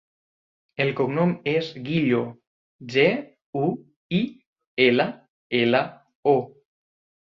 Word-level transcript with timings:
El 0.85 0.87
cognom 0.99 1.33
és 1.51 1.69
Guillo: 1.91 2.23
ge, 2.97 3.05
u, 3.63 3.71
i, 4.25 4.27
ela, 4.91 5.11
ela, 5.65 5.89
o. 6.39 6.39